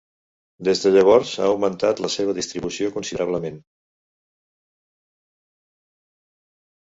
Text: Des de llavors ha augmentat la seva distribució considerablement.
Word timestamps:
Des 0.67 0.79
de 0.85 0.91
llavors 0.93 1.33
ha 1.41 1.43
augmentat 1.49 2.01
la 2.05 2.09
seva 2.13 2.35
distribució 2.37 2.89
considerablement. 2.95 3.61